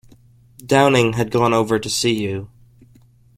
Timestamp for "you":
2.23-2.49